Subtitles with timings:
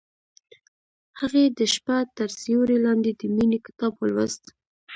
[1.19, 4.43] هغې د شپه تر سیوري لاندې د مینې کتاب ولوست.